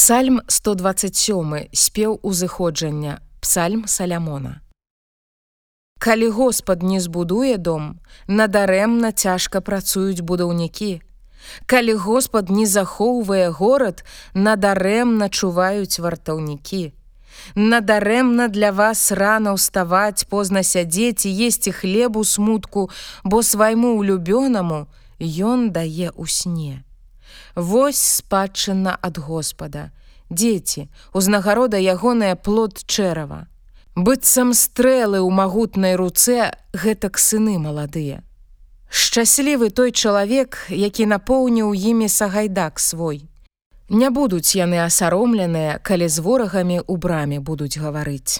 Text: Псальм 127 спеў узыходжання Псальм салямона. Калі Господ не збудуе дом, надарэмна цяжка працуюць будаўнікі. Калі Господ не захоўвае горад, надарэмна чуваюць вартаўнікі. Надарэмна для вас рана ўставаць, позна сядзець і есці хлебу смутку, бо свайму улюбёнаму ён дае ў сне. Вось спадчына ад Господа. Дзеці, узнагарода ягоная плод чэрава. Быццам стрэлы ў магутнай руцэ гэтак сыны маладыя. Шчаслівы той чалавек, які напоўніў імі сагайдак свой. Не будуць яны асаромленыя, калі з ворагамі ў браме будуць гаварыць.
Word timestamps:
Псальм 0.00 0.40
127 0.48 1.68
спеў 1.72 2.20
узыходжання 2.22 3.20
Псальм 3.40 3.84
салямона. 3.86 4.60
Калі 5.98 6.28
Господ 6.28 6.82
не 6.82 7.00
збудуе 7.00 7.58
дом, 7.58 8.00
надарэмна 8.26 9.12
цяжка 9.12 9.60
працуюць 9.60 10.24
будаўнікі. 10.24 11.02
Калі 11.66 11.94
Господ 11.94 12.48
не 12.48 12.64
захоўвае 12.64 13.50
горад, 13.50 14.00
надарэмна 14.32 15.28
чуваюць 15.28 16.00
вартаўнікі. 16.00 16.96
Надарэмна 17.54 18.48
для 18.48 18.72
вас 18.72 19.12
рана 19.12 19.52
ўставаць, 19.52 20.24
позна 20.24 20.64
сядзець 20.64 21.28
і 21.28 21.36
есці 21.44 21.76
хлебу 21.76 22.24
смутку, 22.24 22.88
бо 23.22 23.42
свайму 23.42 24.00
улюбёнаму 24.00 24.86
ён 25.20 25.68
дае 25.76 26.08
ў 26.08 26.24
сне. 26.24 26.88
Вось 27.54 28.00
спадчына 28.00 28.98
ад 29.00 29.18
Господа. 29.18 29.90
Дзеці, 30.30 30.88
узнагарода 31.12 31.76
ягоная 31.76 32.36
плод 32.36 32.82
чэрава. 32.86 33.46
Быццам 33.96 34.54
стрэлы 34.54 35.18
ў 35.18 35.30
магутнай 35.30 35.98
руцэ 35.98 36.54
гэтак 36.72 37.18
сыны 37.18 37.58
маладыя. 37.58 38.22
Шчаслівы 38.90 39.70
той 39.70 39.90
чалавек, 39.90 40.66
які 40.70 41.06
напоўніў 41.06 41.74
імі 41.74 42.08
сагайдак 42.08 42.78
свой. 42.78 43.26
Не 43.90 44.10
будуць 44.10 44.54
яны 44.54 44.78
асаромленыя, 44.86 45.82
калі 45.82 46.06
з 46.06 46.22
ворагамі 46.22 46.78
ў 46.78 46.94
браме 46.94 47.38
будуць 47.42 47.74
гаварыць. 47.74 48.38